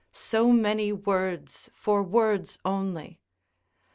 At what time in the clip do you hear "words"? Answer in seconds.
0.91-1.69, 2.01-2.57